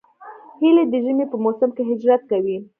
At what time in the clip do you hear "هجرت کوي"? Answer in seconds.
1.89-2.57